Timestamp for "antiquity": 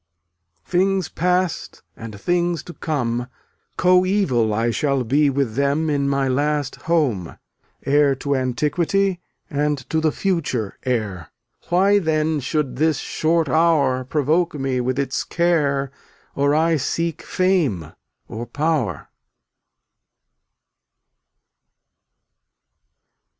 8.35-9.21